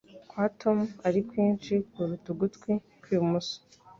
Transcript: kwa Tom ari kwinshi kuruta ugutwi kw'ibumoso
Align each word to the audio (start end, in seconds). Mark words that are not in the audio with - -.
kwa 0.29 0.45
Tom 0.61 0.79
ari 1.07 1.19
kwinshi 1.29 1.73
kuruta 1.91 2.27
ugutwi 2.33 2.71
kw'ibumoso 3.01 3.57